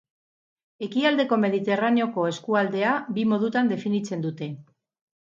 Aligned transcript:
Ekialdeko 0.85 1.37
Mediterraneoko 1.41 2.23
eskualdea 2.29 2.93
bi 3.19 3.25
modutan 3.33 3.69
definitzen 3.75 4.25
dute. 4.25 4.49